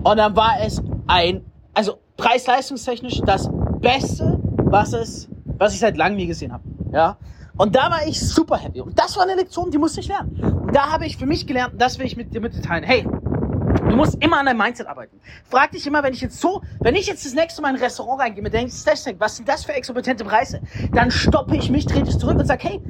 Und 0.04 0.18
dann 0.18 0.36
war 0.36 0.60
es 0.60 0.82
ein, 1.06 1.46
also 1.76 2.00
preis-leistungstechnisch 2.18 3.22
das 3.24 3.52
Beste, 3.82 4.40
was 4.64 4.94
es, 4.94 5.30
was 5.60 5.76
ich 5.76 5.80
seit 5.80 5.96
langem 5.96 6.18
nie 6.18 6.26
gesehen 6.26 6.54
habe. 6.54 6.64
Ja. 6.92 7.18
Und 7.58 7.76
da 7.76 7.90
war 7.90 8.06
ich 8.06 8.20
super 8.20 8.58
happy. 8.58 8.82
Und 8.82 8.98
das 9.00 9.16
war 9.16 9.24
eine 9.24 9.36
Lektion, 9.36 9.72
die 9.72 9.78
musste 9.78 10.00
ich 10.00 10.08
lernen. 10.08 10.40
Und 10.44 10.76
da 10.76 10.92
habe 10.92 11.06
ich 11.06 11.18
für 11.18 11.26
mich 11.26 11.48
gelernt, 11.48 11.74
und 11.74 11.82
das 11.82 11.98
will 11.98 12.06
ich 12.06 12.16
mit 12.16 12.34
dir 12.34 12.40
mitteilen. 12.40 12.84
Hey, 12.84 13.04
du 13.04 13.96
musst 13.96 14.22
immer 14.24 14.40
an 14.40 14.46
deinem 14.46 14.58
Mindset 14.58 14.88
arbeiten. 14.88 15.20
Frag 15.50 15.72
dich 15.72 15.88
immer, 15.88 16.04
wenn 16.04 16.14
ich 16.14 16.22
jetzt 16.22 16.40
so, 16.40 16.62
wenn 16.80 16.96
ich 16.96 17.08
jetzt 17.08 17.26
das 17.26 17.34
nächste 17.34 17.62
Mal 17.62 17.70
in 17.70 17.76
ein 17.76 17.82
Restaurant 17.82 18.22
reingehe 18.22 18.44
mit 18.44 18.54
denkst, 18.54 18.76
was 19.18 19.36
sind 19.36 19.50
das 19.50 19.66
für 19.66 19.74
exorbitante 19.74 20.24
Preise? 20.24 20.62
Dann 20.94 21.10
stoppe 21.10 21.56
ich 21.56 21.70
mich, 21.70 21.86
trete 21.86 22.10
ich 22.10 22.20
zurück 22.20 22.38
und 22.38 22.46
sage, 22.46 22.68
hey, 22.68 22.82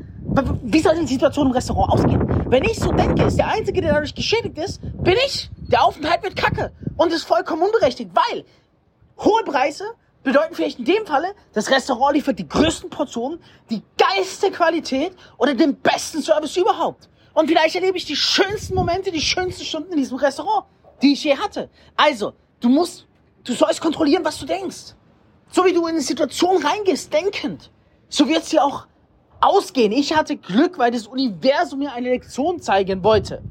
wie 0.64 0.80
soll 0.81 0.96
die 1.00 1.08
Situation 1.08 1.48
im 1.48 1.54
Restaurant 1.54 1.94
ausgehen? 1.94 2.52
Wenn 2.52 2.64
ich 2.64 2.78
so 2.78 2.92
denke, 2.92 3.24
ist 3.24 3.38
der 3.38 3.48
Einzige, 3.48 3.81
der 3.81 3.94
dadurch 3.94 4.14
geschädigt 4.14 4.58
ist, 4.58 4.81
bin 5.04 5.16
ich. 5.25 5.50
Der 5.69 5.84
Aufenthalt 5.84 6.24
wird 6.24 6.36
kacke. 6.36 6.72
Und 6.98 7.14
ist 7.14 7.24
vollkommen 7.24 7.62
unberechtigt, 7.64 8.12
weil 8.14 8.44
hohe 9.24 9.44
Preise 9.44 9.86
bedeuten 10.27 10.56
vielleicht 10.56 10.79
in 10.79 10.85
dem 10.85 11.06
Falle, 11.06 11.33
das 11.53 11.71
Restaurant 11.71 12.13
liefert 12.13 12.38
die 12.38 12.47
größten 12.47 12.89
Portionen, 12.89 13.39
die 13.69 13.81
geilste 13.97 14.51
Qualität 14.51 15.13
oder 15.38 15.53
den 15.53 15.77
besten 15.77 16.21
Service 16.21 16.57
überhaupt. 16.57 17.07
Und 17.33 17.47
vielleicht 17.47 17.75
erlebe 17.75 17.97
ich 17.97 18.03
die 18.03 18.15
schönsten 18.15 18.75
Momente, 18.75 19.09
die 19.09 19.21
schönsten 19.21 19.63
Stunden 19.63 19.94
in 19.94 20.00
diesem 20.00 20.18
Restaurant, 20.18 20.65
die 21.01 21.13
ich 21.13 21.24
je 21.24 21.38
hatte. 21.38 21.69
Also, 21.95 22.33
du 22.59 22.68
musst, 22.68 23.07
du 23.45 23.53
sollst 23.53 23.79
kontrollieren, 23.79 24.25
was 24.25 24.38
du 24.38 24.45
denkst. 24.45 24.95
So 25.50 25.63
wie 25.63 25.71
du 25.71 25.83
in 25.88 25.94
eine 25.94 26.01
Situation 26.01 26.62
reingehst, 26.62 27.13
denkend, 27.13 27.71
so 28.09 28.27
wird 28.27 28.44
sie 28.44 28.59
auch 28.59 28.85
ausgehen. 29.39 29.94
Ich 29.94 30.13
hatte 30.13 30.35
Glück, 30.35 30.77
weil 30.77 30.91
das 30.91 31.07
Universum 31.07 31.80
mir 31.80 31.94
eine 31.94 32.09
Lektion 32.09 32.59
zeigen 32.59 33.01
wollte. 33.01 33.41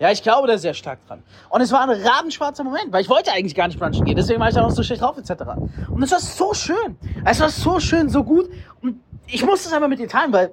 Ja, 0.00 0.10
ich 0.10 0.22
glaube 0.22 0.48
da 0.48 0.56
sehr 0.56 0.72
stark 0.72 1.06
dran. 1.06 1.22
Und 1.50 1.60
es 1.60 1.70
war 1.72 1.82
ein 1.82 1.90
rabenschwarzer 1.90 2.64
Moment, 2.64 2.90
weil 2.90 3.02
ich 3.02 3.10
wollte 3.10 3.32
eigentlich 3.32 3.54
gar 3.54 3.68
nicht 3.68 3.78
brunchen 3.78 4.02
gehen. 4.06 4.16
Deswegen 4.16 4.40
war 4.40 4.48
ich 4.48 4.54
da 4.54 4.62
noch 4.62 4.70
so 4.70 4.82
schlecht 4.82 5.02
drauf, 5.02 5.18
etc. 5.18 5.42
Und 5.90 6.02
es 6.02 6.10
war 6.10 6.20
so 6.20 6.54
schön. 6.54 6.96
Es 7.26 7.38
war 7.38 7.50
so 7.50 7.78
schön, 7.80 8.08
so 8.08 8.24
gut. 8.24 8.48
Und 8.80 9.02
ich 9.26 9.44
muss 9.44 9.64
das 9.64 9.74
einfach 9.74 9.88
mit 9.88 9.98
dir 9.98 10.08
teilen, 10.08 10.32
weil 10.32 10.52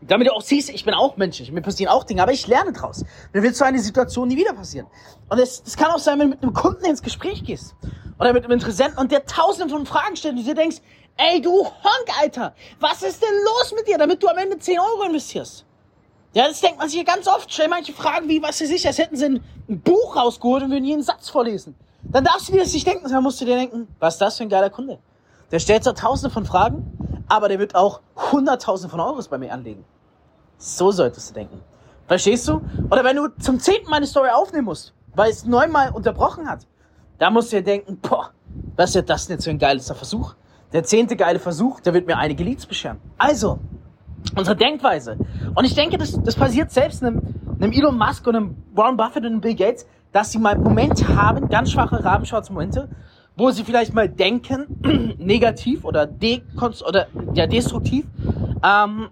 damit 0.00 0.28
du 0.28 0.32
auch 0.32 0.40
siehst, 0.40 0.70
ich 0.70 0.82
bin 0.82 0.94
auch 0.94 1.18
menschlich, 1.18 1.52
mir 1.52 1.60
passieren 1.60 1.92
auch 1.92 2.04
Dinge, 2.04 2.22
aber 2.22 2.32
ich 2.32 2.46
lerne 2.46 2.72
draus. 2.72 3.04
Mir 3.34 3.42
wird 3.42 3.54
so 3.54 3.66
eine 3.66 3.80
Situation 3.80 4.28
nie 4.28 4.36
wieder 4.36 4.54
passieren. 4.54 4.86
Und 5.28 5.38
es, 5.38 5.62
es 5.66 5.76
kann 5.76 5.90
auch 5.90 5.98
sein, 5.98 6.18
wenn 6.18 6.30
du 6.30 6.36
mit 6.36 6.42
einem 6.42 6.54
Kunden 6.54 6.86
ins 6.86 7.02
Gespräch 7.02 7.44
gehst 7.44 7.74
oder 8.18 8.32
mit 8.32 8.44
einem 8.44 8.52
Interessenten 8.52 8.98
und 8.98 9.12
der 9.12 9.26
tausende 9.26 9.68
von 9.68 9.84
Fragen 9.84 10.16
stellt 10.16 10.36
und 10.36 10.40
du 10.40 10.46
dir 10.46 10.54
denkst, 10.54 10.78
ey 11.18 11.42
du 11.42 11.52
Honk, 11.52 12.18
Alter, 12.18 12.54
was 12.80 13.02
ist 13.02 13.22
denn 13.22 13.34
los 13.44 13.74
mit 13.76 13.86
dir, 13.88 13.98
damit 13.98 14.22
du 14.22 14.28
am 14.28 14.38
Ende 14.38 14.58
10 14.58 14.78
Euro 14.78 15.02
investierst? 15.02 15.66
Ja, 16.34 16.46
das 16.46 16.60
denkt 16.60 16.78
man 16.78 16.88
sich 16.88 17.04
ganz 17.04 17.26
oft. 17.26 17.52
Stell 17.52 17.68
manche 17.68 17.92
Fragen 17.92 18.28
wie, 18.28 18.42
was 18.42 18.58
sie 18.58 18.66
sich, 18.66 18.86
als 18.86 18.98
hätten 18.98 19.16
sie 19.16 19.26
ein, 19.26 19.42
Buch 19.68 20.16
rausgeholt 20.16 20.62
und 20.62 20.70
würden 20.70 20.84
jeden 20.84 21.02
Satz 21.02 21.28
vorlesen. 21.28 21.74
Dann 22.02 22.24
darfst 22.24 22.48
du 22.48 22.52
dir 22.52 22.60
das 22.60 22.72
nicht 22.72 22.86
denken, 22.86 23.06
sondern 23.06 23.22
musst 23.22 23.40
du 23.40 23.44
dir 23.44 23.56
denken, 23.56 23.88
was 23.98 24.14
ist 24.14 24.20
das 24.20 24.38
für 24.38 24.44
ein 24.44 24.48
geiler 24.48 24.70
Kunde? 24.70 24.98
Der 25.50 25.58
stellt 25.58 25.84
zwar 25.84 25.94
tausende 25.94 26.30
von 26.32 26.46
Fragen, 26.46 27.24
aber 27.28 27.48
der 27.48 27.58
wird 27.58 27.74
auch 27.74 28.00
hunderttausende 28.32 28.90
von 28.90 29.00
Euros 29.00 29.28
bei 29.28 29.36
mir 29.36 29.52
anlegen. 29.52 29.84
So 30.56 30.90
solltest 30.90 31.30
du 31.30 31.34
denken. 31.34 31.60
Verstehst 32.06 32.48
du? 32.48 32.62
Oder 32.90 33.04
wenn 33.04 33.16
du 33.16 33.28
zum 33.40 33.60
zehnten 33.60 33.90
Mal 33.90 33.96
eine 33.96 34.06
Story 34.06 34.30
aufnehmen 34.30 34.64
musst, 34.64 34.94
weil 35.14 35.30
es 35.30 35.44
neunmal 35.44 35.90
unterbrochen 35.90 36.48
hat, 36.48 36.66
da 37.18 37.30
musst 37.30 37.52
du 37.52 37.56
dir 37.56 37.62
denken, 37.62 37.98
boah, 38.00 38.30
was 38.76 38.94
ist 38.94 39.08
das 39.10 39.26
denn 39.26 39.36
jetzt 39.36 39.44
für 39.44 39.50
ein 39.50 39.58
geiler 39.58 39.80
Versuch? 39.80 40.34
Der 40.72 40.84
zehnte 40.84 41.16
geile 41.16 41.38
Versuch, 41.38 41.80
der 41.80 41.94
wird 41.94 42.06
mir 42.06 42.16
einige 42.16 42.44
Leads 42.44 42.66
bescheren. 42.66 43.00
Also, 43.18 43.58
unsere 44.36 44.56
Denkweise. 44.56 45.16
Und 45.54 45.64
ich 45.64 45.74
denke, 45.74 45.98
das, 45.98 46.20
das 46.22 46.36
passiert 46.36 46.70
selbst 46.70 47.02
einem, 47.02 47.22
einem 47.60 47.72
Elon 47.72 47.96
Musk 47.96 48.26
und 48.26 48.36
einem 48.36 48.56
Warren 48.74 48.96
Buffett 48.96 49.24
und 49.24 49.32
einem 49.32 49.40
Bill 49.40 49.54
Gates, 49.54 49.86
dass 50.12 50.32
sie 50.32 50.38
mal 50.38 50.56
Momente 50.56 51.08
haben, 51.08 51.48
ganz 51.48 51.72
schwache 51.72 52.02
rabenschwarze 52.04 52.52
Momente, 52.52 52.88
wo 53.36 53.50
sie 53.50 53.64
vielleicht 53.64 53.94
mal 53.94 54.08
denken, 54.08 55.16
negativ 55.18 55.84
oder, 55.84 56.06
dekonst 56.06 56.84
oder 56.84 57.06
ja, 57.34 57.46
destruktiv, 57.46 58.04
ähm, 58.64 59.08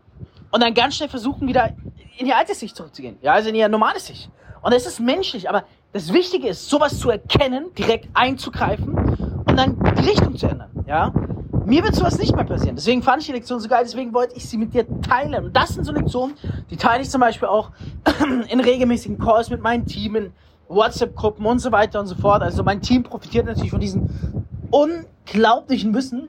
und 0.51 0.63
dann 0.63 0.75
ganz 0.75 0.97
schnell 0.97 1.09
versuchen, 1.09 1.47
wieder 1.49 1.75
in 2.19 2.27
ihr 2.27 2.37
altes 2.37 2.61
Sicht 2.61 2.77
zurückzugehen. 2.77 3.19
Ja, 3.21 3.35
also 3.35 3.51
in 3.51 3.55
ihr 3.55 3.69
normales 3.69 4.07
Sicht. 4.07 4.31
Und 4.63 4.73
es 4.73 4.87
ist 4.87 5.01
menschlich, 5.01 5.49
aber 5.49 5.65
das 5.93 6.13
Wichtige 6.13 6.49
ist, 6.49 6.69
sowas 6.69 6.99
zu 6.99 7.11
erkennen, 7.11 7.67
direkt 7.79 8.09
einzugreifen 8.15 8.95
und 8.95 9.57
dann 9.57 9.79
die 9.99 10.09
Richtung 10.09 10.37
zu 10.37 10.47
ändern. 10.47 10.71
Ja, 10.87 11.13
mir 11.67 11.83
wird 11.83 11.97
sowas 11.97 12.19
nicht 12.19 12.35
mehr 12.35 12.45
passieren. 12.45 12.77
Deswegen 12.77 13.03
fand 13.03 13.21
ich 13.21 13.27
die 13.27 13.33
Lektion 13.33 13.59
so 13.59 13.69
geil, 13.69 13.83
deswegen 13.85 14.15
wollte 14.15 14.37
ich 14.37 14.49
sie 14.49 14.57
mit 14.57 14.73
dir 14.73 14.87
teilen. 15.03 15.47
Und 15.47 15.57
das 15.57 15.71
sind 15.71 15.85
so 15.85 15.93
Lektionen, 15.93 16.37
die 16.71 16.77
teile 16.77 17.03
ich 17.03 17.11
zum 17.11 17.21
Beispiel 17.21 17.49
auch 17.49 17.71
in 18.49 18.61
regelmäßigen 18.61 19.19
Calls 19.19 19.51
mit 19.51 19.61
meinem 19.61 19.85
Team, 19.85 20.15
in 20.17 20.33
WhatsApp-Gruppen 20.69 21.45
und 21.45 21.59
so 21.59 21.73
weiter 21.73 22.01
und 22.01 22.07
so 22.07 22.15
fort. 22.15 22.43
Also 22.43 22.63
mein 22.63 22.81
Team 22.81 23.03
profitiert 23.03 23.47
natürlich 23.47 23.71
von 23.71 23.81
diesem 23.81 24.09
unglaublichen 24.71 25.93
Wissen. 25.93 26.29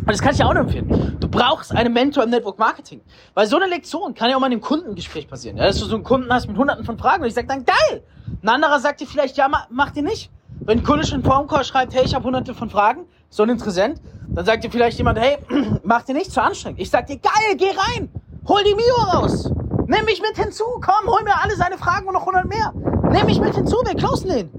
Und 0.00 0.10
das 0.10 0.20
kann 0.20 0.32
ich 0.32 0.38
dir 0.38 0.46
auch 0.46 0.54
nur 0.54 0.62
empfehlen. 0.62 1.16
Du 1.20 1.28
brauchst 1.28 1.72
einen 1.72 1.92
Mentor 1.92 2.24
im 2.24 2.30
Network 2.30 2.58
Marketing. 2.58 3.00
Weil 3.34 3.46
so 3.46 3.56
eine 3.56 3.66
Lektion 3.66 4.14
kann 4.14 4.30
ja 4.30 4.36
auch 4.36 4.40
mal 4.40 4.46
in 4.46 4.52
einem 4.52 4.60
Kundengespräch 4.60 5.28
passieren. 5.28 5.56
Ja, 5.56 5.66
dass 5.66 5.78
du 5.78 5.84
so 5.84 5.94
einen 5.94 6.04
Kunden 6.04 6.32
hast 6.32 6.48
mit 6.48 6.56
hunderten 6.56 6.84
von 6.84 6.98
Fragen 6.98 7.22
und 7.22 7.28
ich 7.28 7.34
sag 7.34 7.48
dann, 7.48 7.64
geil! 7.64 8.02
Ein 8.42 8.48
anderer 8.48 8.80
sagt 8.80 9.00
dir 9.00 9.06
vielleicht, 9.06 9.36
ja, 9.36 9.48
mach 9.70 9.90
dir 9.90 10.02
nicht. 10.02 10.30
Wenn 10.60 10.78
ein 10.78 10.84
Kunde 10.84 11.06
schon 11.06 11.22
vor 11.22 11.38
dem 11.38 11.48
Call 11.48 11.64
schreibt, 11.64 11.94
hey, 11.94 12.04
ich 12.04 12.14
habe 12.14 12.24
hunderte 12.24 12.54
von 12.54 12.70
Fragen, 12.70 13.04
so 13.30 13.42
ein 13.42 13.50
Interessent, 13.50 14.00
dann 14.28 14.44
sagt 14.44 14.64
dir 14.64 14.70
vielleicht 14.70 14.98
jemand, 14.98 15.18
hey, 15.18 15.38
mach 15.82 16.02
dir 16.02 16.14
nicht 16.14 16.30
zu 16.30 16.42
anstrengend. 16.42 16.80
Ich 16.80 16.90
sag 16.90 17.06
dir, 17.06 17.18
geil, 17.18 17.56
geh 17.56 17.70
rein, 17.70 18.10
hol 18.46 18.62
die 18.64 18.74
Mio 18.74 18.94
raus. 19.12 19.50
Nimm 19.88 20.04
mich 20.04 20.20
mit 20.20 20.36
hinzu. 20.36 20.64
Komm, 20.80 21.06
hol 21.06 21.22
mir 21.22 21.40
alle 21.40 21.54
seine 21.54 21.78
Fragen 21.78 22.06
und 22.06 22.14
noch 22.14 22.26
100 22.26 22.46
mehr. 22.46 22.72
Nimm 23.10 23.26
mich 23.26 23.40
mit 23.40 23.54
hinzu. 23.54 23.76
Wir 23.84 23.94
closen 23.94 24.30
den. 24.30 24.50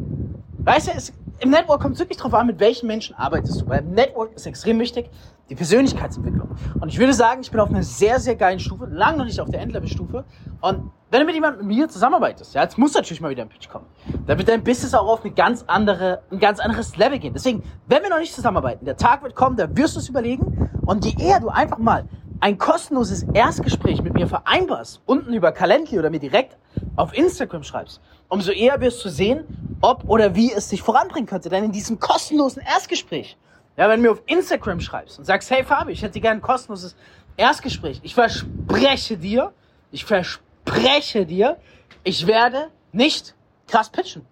Weißt 0.60 0.88
du, 0.88 0.92
es, 0.96 1.12
im 1.40 1.50
Network 1.50 1.82
kommt 1.82 1.96
es 1.96 2.00
wirklich 2.00 2.18
drauf 2.18 2.34
an, 2.34 2.48
mit 2.48 2.60
welchen 2.60 2.88
Menschen 2.88 3.16
arbeitest 3.16 3.62
du. 3.62 3.68
Weil 3.68 3.82
im 3.82 3.92
Network 3.92 4.34
ist 4.36 4.46
extrem 4.46 4.80
wichtig 4.80 5.10
die 5.50 5.56
Persönlichkeitsentwicklung. 5.56 6.50
Und 6.80 6.90
ich 6.90 7.00
würde 7.00 7.14
sagen, 7.14 7.42
ich 7.42 7.52
bin 7.52 7.60
auf 7.60 7.70
einer 7.70 7.84
sehr, 7.84 8.20
sehr 8.20 8.36
geilen 8.36 8.60
Stufe, 8.60 8.86
lang 8.86 9.18
noch 9.18 9.26
nicht 9.26 9.40
auf 9.40 9.50
der 9.50 9.62
Endlevel-Stufe. 9.62 10.26
Und 10.62 10.92
wenn 11.10 11.22
du 11.22 11.26
mit 11.26 11.36
jemandem 11.36 11.66
mit 11.66 11.78
mir 11.78 11.88
zusammenarbeitest, 11.88 12.54
ja, 12.54 12.64
jetzt 12.64 12.78
muss 12.78 12.94
natürlich 12.94 13.22
mal 13.22 13.30
wieder 13.30 13.44
ein 13.44 13.50
Pitch 13.50 13.70
kommen. 13.70 13.86
Da 14.26 14.38
wird 14.38 14.50
dein 14.50 14.64
Business 14.64 14.94
auch 14.94 15.08
auf 15.08 15.24
eine 15.24 15.34
ganz 15.34 15.64
andere, 15.68 16.22
ein 16.32 16.40
ganz 16.40 16.60
anderes 16.60 16.98
Level 16.98 17.20
gehen. 17.20 17.34
Deswegen, 17.34 17.64
wenn 17.88 18.04
wir 18.04 18.10
noch 18.10 18.20
nicht 18.20 18.34
zusammenarbeiten, 18.34 18.86
der 18.86 18.98
Tag 18.98 19.24
wird 19.24 19.36
kommen, 19.36 19.56
da 19.56 19.76
wirst 19.76 19.96
du 19.96 20.00
es 20.00 20.10
überlegen. 20.10 20.70
Und 20.86 21.06
je 21.06 21.16
eher 21.18 21.40
du 21.40 21.50
einfach 21.50 21.78
mal 21.78 22.06
ein 22.40 22.58
kostenloses 22.58 23.24
Erstgespräch 23.34 24.04
mit 24.04 24.14
mir 24.14 24.28
vereinbarst, 24.28 25.02
unten 25.06 25.34
über 25.34 25.52
Calendly 25.52 25.98
oder 25.98 26.10
mir 26.10 26.20
direkt 26.20 26.58
auf 26.96 27.18
Instagram 27.18 27.64
schreibst, 27.64 28.02
umso 28.30 28.52
eher 28.52 28.80
wirst 28.82 29.04
du 29.04 29.10
sehen, 29.10 29.46
ob 29.82 30.08
oder 30.08 30.36
wie 30.36 30.52
es 30.52 30.70
dich 30.70 30.82
voranbringen 30.82 31.28
könnte. 31.28 31.50
Denn 31.50 31.64
in 31.64 31.72
diesem 31.72 32.00
kostenlosen 32.00 32.62
Erstgespräch, 32.62 33.38
ja, 33.78 33.88
wenn 33.88 34.02
du 34.02 34.08
mir 34.08 34.12
auf 34.12 34.24
Instagram 34.26 34.80
schreibst 34.80 35.20
und 35.20 35.26
sagst, 35.26 35.52
hey 35.52 35.64
Fabi, 35.64 35.92
ich 35.92 36.02
hätte 36.02 36.20
gerne 36.20 36.40
ein 36.40 36.42
kostenloses 36.42 36.96
Erstgespräch, 37.38 38.00
ich 38.04 38.16
verspreche 38.16 39.18
dir, 39.18 39.54
ich 39.92 40.04
verspreche 40.04 41.26
dir, 41.26 41.58
ich 42.04 42.26
werde 42.26 42.70
nicht 42.92 43.36
krass 43.68 43.90
pitchen. 43.90 44.26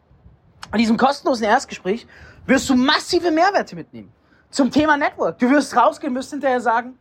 In 0.73 0.79
diesem 0.79 0.97
kostenlosen 0.97 1.45
Erstgespräch 1.45 2.07
wirst 2.47 2.69
du 2.69 2.75
massive 2.75 3.29
Mehrwerte 3.29 3.75
mitnehmen. 3.75 4.11
Zum 4.49 4.71
Thema 4.71 4.97
Network. 4.97 5.37
Du 5.37 5.49
wirst 5.49 5.75
rausgehen, 5.75 6.15
wirst 6.15 6.31
hinterher 6.31 6.61
sagen, 6.61 6.97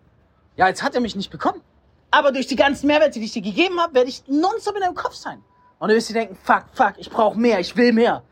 ja, 0.57 0.69
jetzt 0.69 0.83
hat 0.83 0.95
er 0.95 1.01
mich 1.01 1.17
nicht 1.17 1.31
bekommen. 1.31 1.63
Aber 2.11 2.31
durch 2.31 2.47
die 2.47 2.57
ganzen 2.57 2.87
Mehrwerte, 2.87 3.19
die 3.19 3.25
ich 3.25 3.33
dir 3.33 3.43
gegeben 3.43 3.81
habe, 3.81 3.95
werde 3.95 4.11
ich 4.11 4.23
nonstop 4.29 4.75
in 4.77 4.83
deinem 4.83 4.95
Kopf 4.95 5.15
sein. 5.15 5.43
Und 5.79 5.89
du 5.89 5.95
wirst 5.95 6.11
dir 6.11 6.15
denken, 6.15 6.37
fuck, 6.37 6.65
fuck, 6.73 6.95
ich 6.99 7.11
brauche 7.11 7.39
mehr, 7.39 7.59
ich 7.59 7.77
will 7.77 7.93
mehr. 7.93 8.23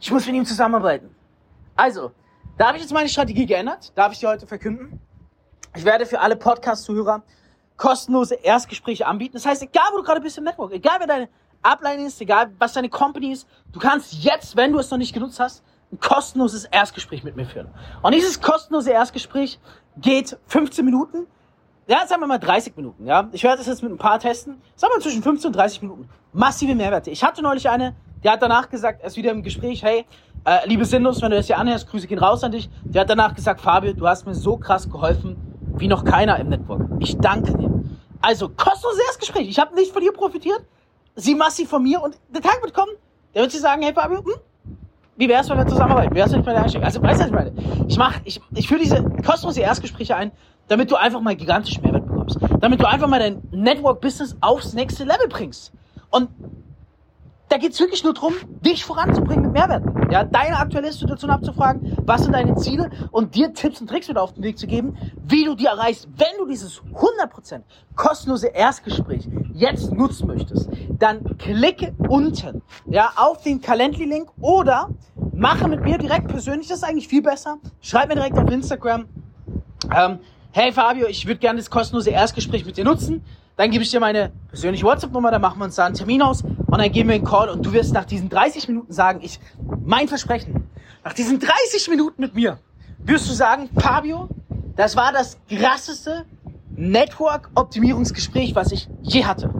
Ich 0.00 0.10
muss 0.10 0.26
mit 0.26 0.34
ihm 0.34 0.44
zusammenarbeiten. 0.44 1.14
Also, 1.76 2.12
da 2.58 2.68
habe 2.68 2.76
ich 2.76 2.82
jetzt 2.82 2.92
meine 2.92 3.08
Strategie 3.08 3.46
geändert. 3.46 3.92
Darf 3.94 4.12
ich 4.12 4.20
dir 4.20 4.28
heute 4.28 4.46
verkünden? 4.46 5.00
Ich 5.76 5.84
werde 5.84 6.06
für 6.06 6.20
alle 6.20 6.36
Podcast-Zuhörer 6.36 7.22
kostenlose 7.76 8.36
Erstgespräche 8.36 9.06
anbieten. 9.06 9.34
Das 9.34 9.46
heißt, 9.46 9.62
egal 9.62 9.86
wo 9.92 9.98
du 9.98 10.04
gerade 10.04 10.20
bist 10.20 10.38
im 10.38 10.44
Network, 10.44 10.72
egal 10.72 10.96
wer 11.00 11.06
deine 11.06 11.28
Upline 11.62 12.06
ist, 12.06 12.20
egal 12.20 12.52
was 12.58 12.72
deine 12.74 12.88
Company 12.88 13.32
ist, 13.32 13.48
du 13.72 13.80
kannst 13.80 14.12
jetzt, 14.12 14.56
wenn 14.56 14.72
du 14.72 14.78
es 14.78 14.90
noch 14.90 14.98
nicht 14.98 15.12
genutzt 15.12 15.40
hast, 15.40 15.64
ein 15.92 15.98
kostenloses 15.98 16.64
Erstgespräch 16.66 17.24
mit 17.24 17.36
mir 17.36 17.46
führen. 17.46 17.68
Und 18.02 18.14
dieses 18.14 18.40
kostenlose 18.40 18.92
Erstgespräch 18.92 19.58
geht 19.96 20.38
15 20.46 20.84
Minuten 20.84 21.26
ja, 21.86 22.06
sagen 22.06 22.22
wir 22.22 22.26
mal 22.26 22.38
30 22.38 22.76
Minuten, 22.76 23.06
ja. 23.06 23.28
Ich 23.32 23.42
werde 23.42 23.58
das 23.58 23.66
jetzt 23.66 23.82
mit 23.82 23.92
ein 23.92 23.98
paar 23.98 24.18
testen. 24.18 24.60
Sagen 24.74 24.94
wir 24.96 25.02
zwischen 25.02 25.22
15 25.22 25.48
und 25.48 25.56
30 25.56 25.82
Minuten. 25.82 26.08
Massive 26.32 26.74
Mehrwerte. 26.74 27.10
Ich 27.10 27.22
hatte 27.22 27.42
neulich 27.42 27.68
eine, 27.68 27.94
die 28.22 28.30
hat 28.30 28.40
danach 28.40 28.70
gesagt, 28.70 29.02
er 29.02 29.08
ist 29.08 29.16
wieder 29.16 29.30
im 29.30 29.42
Gespräch, 29.42 29.82
hey, 29.82 30.06
äh, 30.44 30.66
liebe 30.66 30.84
Sinnlos, 30.84 31.22
wenn 31.22 31.30
du 31.30 31.36
das 31.36 31.46
hier 31.46 31.58
anhörst, 31.58 31.88
Grüße 31.88 32.06
gehen 32.06 32.18
raus 32.18 32.44
an 32.44 32.52
dich. 32.52 32.68
Die 32.84 32.98
hat 32.98 33.08
danach 33.08 33.34
gesagt, 33.34 33.60
Fabio, 33.60 33.92
du 33.92 34.06
hast 34.06 34.26
mir 34.26 34.34
so 34.34 34.56
krass 34.56 34.90
geholfen, 34.90 35.36
wie 35.76 35.88
noch 35.88 36.04
keiner 36.04 36.38
im 36.38 36.48
Network. 36.48 36.82
Ich 37.00 37.16
danke 37.16 37.56
dir. 37.56 37.70
Also, 38.20 38.48
kostenloses 38.48 39.00
Erstgespräch. 39.06 39.48
Ich 39.48 39.58
habe 39.58 39.74
nicht 39.74 39.92
von 39.92 40.02
dir 40.02 40.12
profitiert, 40.12 40.62
sie 41.14 41.34
massiv 41.34 41.68
von 41.68 41.82
mir 41.82 42.02
und 42.02 42.16
der 42.32 42.42
Tag 42.42 42.62
wird 42.62 42.74
kommen, 42.74 42.92
der 43.34 43.42
wird 43.42 43.52
sie 43.52 43.58
sagen, 43.58 43.82
hey 43.82 43.92
Fabio, 43.92 44.18
hm, 44.18 44.34
wie 45.16 45.28
wär's, 45.28 45.48
wenn 45.48 45.58
wir 45.58 45.66
zusammenarbeiten? 45.66 46.12
Wie 46.12 46.18
wär's, 46.18 46.32
wenn 46.32 46.40
ich 46.40 46.46
bei 46.46 46.52
der 46.52 46.62
Einstieg? 46.62 46.82
Also, 46.82 47.02
weißt 47.02 47.20
du, 47.20 47.24
was 47.24 47.28
ich 47.28 47.34
meine? 47.34 47.52
Ich 47.88 47.98
mach, 47.98 48.20
ich, 48.24 48.40
ich 48.54 48.68
führe 48.68 48.80
diese 48.80 49.02
kostenlose 49.24 49.60
Erstgespräche 49.60 50.16
ein, 50.16 50.32
damit 50.68 50.90
du 50.90 50.96
einfach 50.96 51.20
mal 51.20 51.36
gigantisch 51.36 51.80
Mehrwert 51.80 52.06
bekommst. 52.06 52.38
Damit 52.60 52.80
du 52.80 52.88
einfach 52.88 53.08
mal 53.08 53.20
dein 53.20 53.42
Network-Business 53.50 54.36
aufs 54.40 54.72
nächste 54.72 55.04
Level 55.04 55.28
bringst. 55.28 55.72
Und 56.10 56.28
da 57.48 57.58
geht's 57.58 57.78
wirklich 57.78 58.02
nur 58.02 58.14
drum, 58.14 58.34
dich 58.60 58.84
voranzubringen 58.84 59.44
mit 59.44 59.52
Mehrwerten. 59.52 60.10
Ja, 60.10 60.24
deine 60.24 60.58
aktuelle 60.58 60.92
Situation 60.92 61.30
abzufragen, 61.30 61.96
was 62.04 62.22
sind 62.22 62.32
deine 62.32 62.56
Ziele 62.56 62.90
und 63.10 63.34
dir 63.34 63.52
Tipps 63.52 63.80
und 63.80 63.88
Tricks 63.88 64.08
mit 64.08 64.16
auf 64.16 64.32
den 64.32 64.42
Weg 64.42 64.58
zu 64.58 64.66
geben, 64.66 64.96
wie 65.24 65.44
du 65.44 65.54
die 65.54 65.66
erreichst. 65.66 66.08
Wenn 66.16 66.38
du 66.38 66.46
dieses 66.46 66.82
100% 66.82 67.62
kostenlose 67.94 68.48
Erstgespräch 68.48 69.28
jetzt 69.52 69.92
nutzen 69.92 70.26
möchtest, 70.26 70.68
dann 70.98 71.36
klicke 71.38 71.94
unten 72.08 72.62
ja, 72.86 73.12
auf 73.16 73.42
den 73.42 73.60
Calendly-Link 73.60 74.30
oder 74.40 74.90
mache 75.32 75.68
mit 75.68 75.82
mir 75.82 75.98
direkt 75.98 76.28
persönlich, 76.28 76.68
das 76.68 76.78
ist 76.78 76.84
eigentlich 76.84 77.08
viel 77.08 77.22
besser. 77.22 77.58
Schreib 77.80 78.08
mir 78.08 78.14
direkt 78.14 78.38
auf 78.38 78.50
Instagram. 78.50 79.06
Ähm, 79.94 80.18
hey 80.52 80.72
Fabio, 80.72 81.06
ich 81.06 81.26
würde 81.26 81.40
gerne 81.40 81.58
das 81.58 81.70
kostenlose 81.70 82.10
Erstgespräch 82.10 82.64
mit 82.64 82.76
dir 82.76 82.84
nutzen. 82.84 83.24
Dann 83.56 83.70
gebe 83.70 83.84
ich 83.84 83.90
dir 83.90 84.00
meine 84.00 84.32
persönliche 84.48 84.84
WhatsApp-Nummer, 84.84 85.30
dann 85.30 85.40
machen 85.40 85.58
wir 85.60 85.66
uns 85.66 85.76
da 85.76 85.86
einen 85.86 85.94
Termin 85.94 86.22
aus 86.22 86.42
und 86.42 86.78
dann 86.78 86.90
geben 86.90 87.08
wir 87.08 87.14
einen 87.14 87.24
Call 87.24 87.48
und 87.48 87.64
du 87.64 87.72
wirst 87.72 87.94
nach 87.94 88.04
diesen 88.04 88.28
30 88.28 88.66
Minuten 88.66 88.92
sagen, 88.92 89.20
ich, 89.22 89.38
mein 89.84 90.08
Versprechen, 90.08 90.68
nach 91.04 91.12
diesen 91.12 91.38
30 91.38 91.88
Minuten 91.88 92.20
mit 92.20 92.34
mir, 92.34 92.58
wirst 92.98 93.28
du 93.28 93.32
sagen, 93.32 93.68
Fabio, 93.78 94.28
das 94.74 94.96
war 94.96 95.12
das 95.12 95.38
krasseste 95.48 96.24
Network-Optimierungsgespräch, 96.70 98.56
was 98.56 98.72
ich 98.72 98.88
je 99.02 99.24
hatte. 99.24 99.50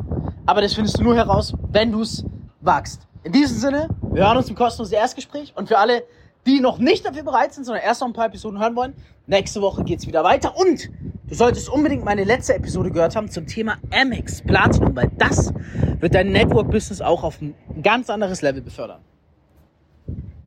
Aber 0.44 0.60
das 0.60 0.74
findest 0.74 0.98
du 0.98 1.04
nur 1.04 1.14
heraus, 1.14 1.54
wenn 1.70 1.92
du 1.92 2.02
es 2.02 2.24
wagst. 2.60 3.06
In 3.22 3.32
diesem 3.32 3.56
Sinne, 3.56 3.88
wir 4.12 4.26
hören 4.26 4.36
uns 4.36 4.48
im 4.48 4.56
kostenlosen 4.56 4.96
Erstgespräch 4.96 5.52
und 5.56 5.68
für 5.68 5.78
alle, 5.78 6.02
die 6.46 6.60
noch 6.60 6.78
nicht 6.78 7.06
dafür 7.06 7.22
bereit 7.22 7.54
sind, 7.54 7.64
sondern 7.64 7.84
erst 7.84 8.00
noch 8.00 8.08
ein 8.08 8.12
paar 8.12 8.26
Episoden 8.26 8.58
hören 8.58 8.74
wollen, 8.74 8.94
nächste 9.26 9.62
Woche 9.62 9.84
geht's 9.84 10.06
wieder 10.06 10.24
weiter. 10.24 10.56
Und 10.56 10.90
du 11.28 11.34
solltest 11.34 11.68
unbedingt 11.68 12.04
meine 12.04 12.24
letzte 12.24 12.54
Episode 12.54 12.90
gehört 12.90 13.16
haben 13.16 13.30
zum 13.30 13.46
Thema 13.46 13.76
Amex 13.90 14.42
Platinum, 14.42 14.94
weil 14.96 15.10
das 15.18 15.52
wird 16.00 16.14
dein 16.14 16.32
Network-Business 16.32 17.00
auch 17.00 17.24
auf 17.24 17.40
ein 17.40 17.54
ganz 17.82 18.10
anderes 18.10 18.42
Level 18.42 18.62
befördern. 18.62 19.00